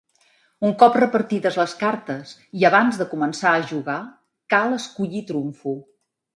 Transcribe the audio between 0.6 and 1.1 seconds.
Un cop